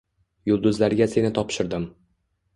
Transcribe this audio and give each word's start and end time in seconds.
Yulduzlarga 0.51 1.07
seni 1.13 1.33
topshirdim. 1.37 1.87